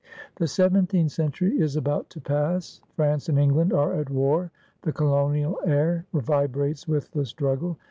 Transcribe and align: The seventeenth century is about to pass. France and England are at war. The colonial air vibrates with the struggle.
The 0.37 0.47
seventeenth 0.47 1.11
century 1.11 1.59
is 1.59 1.75
about 1.75 2.09
to 2.09 2.19
pass. 2.19 2.81
France 2.95 3.29
and 3.29 3.37
England 3.37 3.71
are 3.71 3.93
at 3.93 4.09
war. 4.09 4.49
The 4.81 4.91
colonial 4.93 5.59
air 5.63 6.07
vibrates 6.11 6.87
with 6.87 7.11
the 7.11 7.23
struggle. 7.23 7.77